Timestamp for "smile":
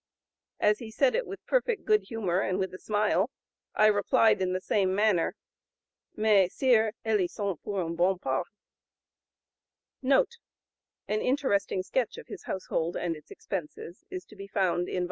2.79-3.29